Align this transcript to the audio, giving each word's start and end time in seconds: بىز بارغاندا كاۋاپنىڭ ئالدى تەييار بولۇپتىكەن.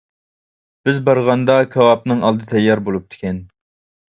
بىز 0.87 0.97
بارغاندا 1.09 1.57
كاۋاپنىڭ 1.75 2.25
ئالدى 2.31 2.49
تەييار 2.55 2.83
بولۇپتىكەن. 2.89 3.43